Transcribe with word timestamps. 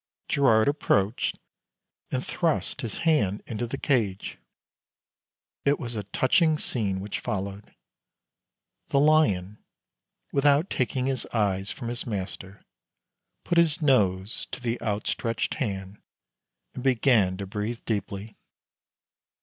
Girard 0.27 0.67
approached 0.67 1.37
and 2.09 2.25
thrust 2.25 2.81
his 2.81 2.97
hand 3.05 3.43
into 3.45 3.67
the 3.67 3.77
cage. 3.77 4.39
It 5.63 5.77
was 5.79 5.95
a 5.95 6.05
touching 6.05 6.57
scene 6.57 7.01
which 7.01 7.19
followed. 7.19 7.75
The 8.87 8.99
lion, 8.99 9.59
without 10.31 10.71
taking 10.71 11.05
his 11.05 11.27
eyes 11.33 11.69
from 11.69 11.87
his 11.89 12.07
master, 12.07 12.63
put 13.43 13.59
his 13.59 13.79
nose 13.83 14.47
to 14.51 14.59
the 14.59 14.81
outstretched 14.81 15.53
hand 15.53 16.01
and 16.73 16.83
began 16.83 17.37
to 17.37 17.45
breathe 17.45 17.85
deeply. 17.85 18.35